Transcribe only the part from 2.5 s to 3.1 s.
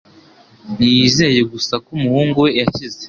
yakize,